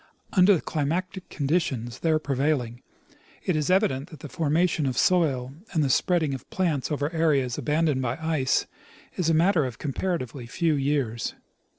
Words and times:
Under 0.33 0.55
the 0.55 0.61
climatic 0.63 1.29
conditions 1.29 1.99
there 1.99 2.17
prevailing, 2.17 2.81
it 3.43 3.55
is 3.55 3.69
evident 3.69 4.09
that 4.09 4.21
the 4.21 4.29
formation 4.29 4.87
of 4.87 4.97
soil 4.97 5.53
and 5.73 5.83
the 5.83 5.91
spreading 5.91 6.33
of 6.33 6.49
plants 6.49 6.91
over 6.91 7.13
areas 7.13 7.59
abandoned 7.59 8.01
by 8.01 8.17
ice 8.19 8.65
is 9.15 9.29
a 9.29 9.35
matter 9.35 9.63
of 9.63 9.77
comparatively 9.77 10.47
few 10.47 10.73
years. 10.73 11.35